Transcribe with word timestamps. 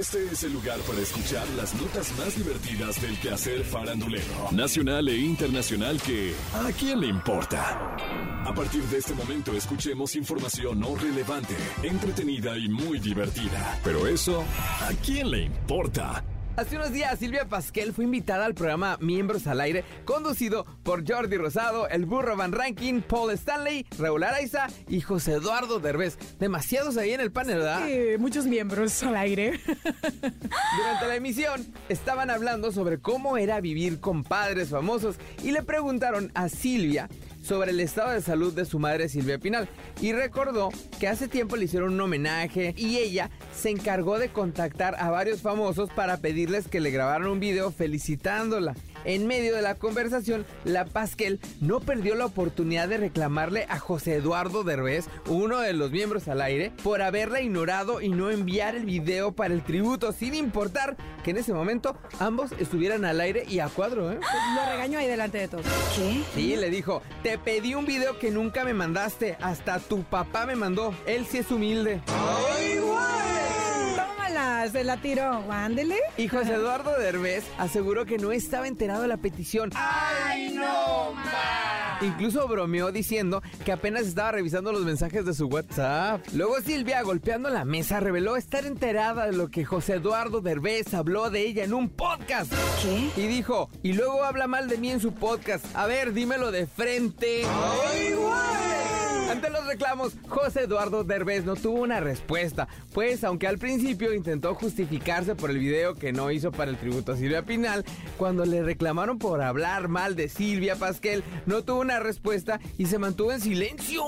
Este 0.00 0.24
es 0.32 0.44
el 0.44 0.54
lugar 0.54 0.78
para 0.88 0.98
escuchar 0.98 1.46
las 1.58 1.74
notas 1.74 2.10
más 2.16 2.34
divertidas 2.34 3.02
del 3.02 3.20
quehacer 3.20 3.62
farandulero, 3.64 4.50
nacional 4.50 5.06
e 5.08 5.18
internacional 5.18 6.00
que 6.00 6.32
¿a 6.54 6.72
quién 6.72 7.00
le 7.00 7.08
importa? 7.08 7.96
A 8.46 8.54
partir 8.54 8.82
de 8.84 8.96
este 8.96 9.12
momento 9.12 9.52
escuchemos 9.52 10.16
información 10.16 10.80
no 10.80 10.96
relevante, 10.96 11.54
entretenida 11.82 12.56
y 12.56 12.70
muy 12.70 12.98
divertida. 12.98 13.78
Pero 13.84 14.06
eso, 14.06 14.42
¿a 14.80 14.88
quién 15.04 15.32
le 15.32 15.42
importa? 15.42 16.24
Hace 16.60 16.76
unos 16.76 16.92
días 16.92 17.18
Silvia 17.18 17.48
Pasquel 17.48 17.94
fue 17.94 18.04
invitada 18.04 18.44
al 18.44 18.54
programa 18.54 18.98
Miembros 19.00 19.46
al 19.46 19.62
Aire, 19.62 19.82
conducido 20.04 20.66
por 20.82 21.10
Jordi 21.10 21.38
Rosado, 21.38 21.88
el 21.88 22.04
burro 22.04 22.36
Van 22.36 22.52
Ranking, 22.52 23.00
Paul 23.00 23.30
Stanley, 23.30 23.86
Raúl 23.98 24.24
Araiza 24.24 24.66
y 24.86 25.00
José 25.00 25.32
Eduardo 25.32 25.80
Derbez. 25.80 26.18
Demasiados 26.38 26.98
ahí 26.98 27.12
en 27.12 27.22
el 27.22 27.32
panel, 27.32 27.60
¿verdad? 27.60 27.86
Sí, 27.86 28.18
muchos 28.18 28.44
miembros 28.44 29.02
al 29.02 29.16
aire. 29.16 29.58
Durante 30.20 31.08
la 31.08 31.14
emisión 31.16 31.66
estaban 31.88 32.28
hablando 32.28 32.72
sobre 32.72 32.98
cómo 32.98 33.38
era 33.38 33.62
vivir 33.62 33.98
con 33.98 34.22
padres 34.22 34.68
famosos 34.68 35.16
y 35.42 35.52
le 35.52 35.62
preguntaron 35.62 36.30
a 36.34 36.50
Silvia 36.50 37.08
sobre 37.42 37.70
el 37.70 37.80
estado 37.80 38.10
de 38.10 38.20
salud 38.20 38.52
de 38.52 38.64
su 38.64 38.78
madre 38.78 39.08
Silvia 39.08 39.38
Pinal 39.38 39.68
y 40.00 40.12
recordó 40.12 40.70
que 40.98 41.08
hace 41.08 41.28
tiempo 41.28 41.56
le 41.56 41.64
hicieron 41.64 41.94
un 41.94 42.00
homenaje 42.00 42.74
y 42.76 42.98
ella 42.98 43.30
se 43.54 43.70
encargó 43.70 44.18
de 44.18 44.28
contactar 44.28 44.96
a 44.98 45.10
varios 45.10 45.40
famosos 45.40 45.90
para 45.90 46.18
pedirles 46.18 46.68
que 46.68 46.80
le 46.80 46.90
grabaran 46.90 47.28
un 47.28 47.40
video 47.40 47.70
felicitándola. 47.70 48.74
En 49.04 49.26
medio 49.26 49.54
de 49.54 49.62
la 49.62 49.74
conversación, 49.74 50.44
la 50.64 50.84
Pasquel 50.84 51.40
no 51.60 51.80
perdió 51.80 52.14
la 52.14 52.26
oportunidad 52.26 52.88
de 52.88 52.98
reclamarle 52.98 53.66
a 53.68 53.78
José 53.78 54.14
Eduardo 54.16 54.64
Derbez, 54.64 55.06
uno 55.26 55.60
de 55.60 55.72
los 55.72 55.90
miembros 55.90 56.28
al 56.28 56.40
aire, 56.42 56.72
por 56.82 57.02
haberla 57.02 57.40
ignorado 57.40 58.00
y 58.00 58.08
no 58.08 58.30
enviar 58.30 58.74
el 58.74 58.84
video 58.84 59.32
para 59.32 59.54
el 59.54 59.62
tributo, 59.62 60.12
sin 60.12 60.34
importar 60.34 60.96
que 61.24 61.30
en 61.30 61.38
ese 61.38 61.52
momento 61.52 61.96
ambos 62.18 62.52
estuvieran 62.58 63.04
al 63.04 63.20
aire 63.20 63.44
y 63.48 63.60
a 63.60 63.68
cuadro, 63.68 64.12
¿eh? 64.12 64.18
Lo 64.54 64.70
regañó 64.70 64.98
ahí 64.98 65.06
delante 65.06 65.38
de 65.38 65.48
todos. 65.48 65.66
¿Qué? 65.96 66.22
Sí, 66.34 66.56
le 66.56 66.70
dijo, 66.70 67.02
te 67.22 67.38
pedí 67.38 67.74
un 67.74 67.86
video 67.86 68.18
que 68.18 68.30
nunca 68.30 68.64
me 68.64 68.74
mandaste, 68.74 69.36
hasta 69.40 69.78
tu 69.78 70.02
papá 70.04 70.46
me 70.46 70.56
mandó, 70.56 70.94
él 71.06 71.26
sí 71.26 71.38
es 71.38 71.50
humilde. 71.50 72.00
Se 74.68 74.84
la 74.84 74.98
tiró. 74.98 75.44
Ándele. 75.50 75.96
Y 76.16 76.28
José 76.28 76.54
Eduardo 76.54 76.96
Derbez 76.98 77.44
aseguró 77.58 78.04
que 78.04 78.18
no 78.18 78.30
estaba 78.30 78.68
enterado 78.68 79.02
de 79.02 79.08
la 79.08 79.16
petición. 79.16 79.70
¡Ay, 79.74 80.52
no, 80.52 81.14
Incluso 82.02 82.46
bromeó 82.48 82.92
diciendo 82.92 83.42
que 83.64 83.72
apenas 83.72 84.06
estaba 84.06 84.32
revisando 84.32 84.72
los 84.72 84.82
mensajes 84.84 85.24
de 85.26 85.34
su 85.34 85.46
WhatsApp. 85.48 86.24
Luego 86.34 86.60
Silvia, 86.60 87.02
golpeando 87.02 87.50
la 87.50 87.64
mesa, 87.64 88.00
reveló 88.00 88.36
estar 88.36 88.64
enterada 88.64 89.26
de 89.26 89.32
lo 89.32 89.48
que 89.48 89.64
José 89.64 89.94
Eduardo 89.94 90.40
Derbez 90.40 90.94
habló 90.94 91.30
de 91.30 91.46
ella 91.46 91.64
en 91.64 91.74
un 91.74 91.90
podcast. 91.90 92.52
¿Qué? 92.82 93.10
Y 93.20 93.26
dijo, 93.26 93.68
y 93.82 93.92
luego 93.92 94.24
habla 94.24 94.46
mal 94.46 94.68
de 94.68 94.78
mí 94.78 94.90
en 94.90 95.00
su 95.00 95.12
podcast. 95.12 95.64
A 95.74 95.86
ver, 95.86 96.12
dímelo 96.14 96.50
de 96.50 96.66
frente. 96.66 97.44
Ante 97.44 98.10
los 98.10 98.59
reclamos, 99.70 100.14
José 100.28 100.62
Eduardo 100.62 101.04
Derbez 101.04 101.44
no 101.44 101.54
tuvo 101.54 101.80
una 101.82 102.00
respuesta, 102.00 102.66
pues 102.92 103.22
aunque 103.22 103.46
al 103.46 103.58
principio 103.58 104.12
intentó 104.12 104.54
justificarse 104.56 105.36
por 105.36 105.50
el 105.50 105.58
video 105.58 105.94
que 105.94 106.12
no 106.12 106.32
hizo 106.32 106.50
para 106.50 106.72
el 106.72 106.76
tributo 106.76 107.12
a 107.12 107.16
Silvia 107.16 107.42
Pinal, 107.42 107.84
cuando 108.16 108.44
le 108.44 108.64
reclamaron 108.64 109.18
por 109.18 109.42
hablar 109.42 109.86
mal 109.86 110.16
de 110.16 110.28
Silvia 110.28 110.74
Pasquel, 110.74 111.22
no 111.46 111.62
tuvo 111.62 111.80
una 111.80 112.00
respuesta 112.00 112.58
y 112.78 112.86
se 112.86 112.98
mantuvo 112.98 113.32
en 113.32 113.40
silencio. 113.40 114.02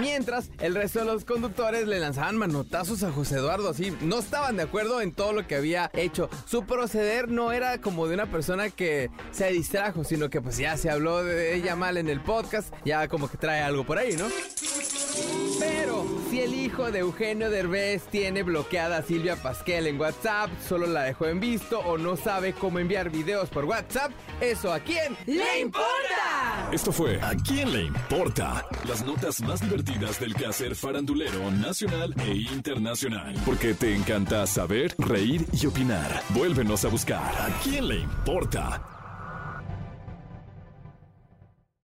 Mientras, 0.00 0.50
el 0.60 0.74
resto 0.74 1.00
de 1.00 1.04
los 1.04 1.24
conductores 1.24 1.86
le 1.86 2.00
lanzaban 2.00 2.36
manotazos 2.36 3.02
a 3.02 3.12
José 3.12 3.36
Eduardo, 3.36 3.68
así, 3.68 3.96
no 4.00 4.18
estaban 4.20 4.56
de 4.56 4.62
acuerdo 4.62 5.00
en 5.00 5.12
todo 5.12 5.32
lo 5.32 5.46
que 5.46 5.56
había 5.56 5.90
hecho. 5.94 6.30
Su 6.46 6.64
proceder 6.64 7.28
no 7.28 7.52
era 7.52 7.80
como 7.80 8.06
de 8.08 8.14
una 8.14 8.26
persona 8.26 8.70
que 8.70 9.10
se 9.32 9.50
distrajo, 9.52 10.04
sino 10.04 10.30
que 10.30 10.40
pues 10.40 10.56
ya 10.56 10.76
se 10.76 10.90
habló 10.90 11.22
de 11.22 11.54
ella 11.54 11.76
mal 11.76 11.96
en 11.96 12.08
el 12.08 12.20
podcast, 12.20 12.72
ya 12.84 13.08
como 13.08 13.30
que 13.30 13.36
trae 13.36 13.60
algo 13.60 13.84
por 13.84 13.98
ahí, 13.98 14.16
¿no? 14.16 14.26
Pero 15.58 16.04
si 16.30 16.40
el 16.40 16.54
hijo 16.54 16.90
de 16.90 17.00
Eugenio 17.00 17.50
Derbez 17.50 18.02
tiene 18.10 18.42
bloqueada 18.42 18.98
a 18.98 19.02
Silvia 19.02 19.36
Pasquel 19.36 19.86
en 19.86 20.00
WhatsApp, 20.00 20.50
solo 20.66 20.86
la 20.86 21.02
dejó 21.02 21.26
en 21.26 21.40
visto 21.40 21.78
o 21.80 21.98
no 21.98 22.16
sabe 22.16 22.52
cómo 22.52 22.78
enviar 22.78 23.10
videos 23.10 23.48
por 23.48 23.64
WhatsApp, 23.64 24.10
¿eso 24.40 24.72
a 24.72 24.80
quién 24.80 25.16
¡Le 25.26 25.60
importa! 25.60 26.68
Esto 26.72 26.90
fue 26.92 27.20
¿A 27.20 27.34
quién 27.46 27.72
le 27.72 27.82
importa? 27.82 28.66
Las 28.88 29.04
notas 29.04 29.40
más 29.42 29.60
divertidas 29.60 30.18
del 30.18 30.34
quehacer 30.34 30.74
farandulero 30.74 31.50
nacional 31.50 32.14
e 32.26 32.34
internacional. 32.34 33.34
Porque 33.44 33.74
te 33.74 33.94
encanta 33.94 34.46
saber, 34.46 34.94
reír 34.98 35.46
y 35.52 35.66
opinar. 35.66 36.22
Vuélvenos 36.30 36.84
a 36.84 36.88
buscar 36.88 37.22
¿A 37.22 37.48
quién 37.62 37.88
le 37.88 37.96
importa? 37.96 38.91